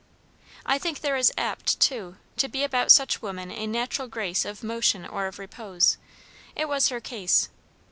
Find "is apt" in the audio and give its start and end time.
1.15-1.79